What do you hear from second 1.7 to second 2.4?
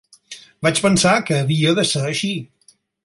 de ser així.